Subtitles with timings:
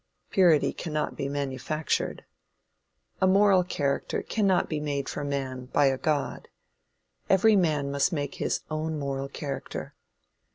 [0.31, 2.25] Purity cannot be manufactured.
[3.21, 6.47] A moral character cannot be made for man by a god.
[7.29, 9.93] Every man must make his own moral character.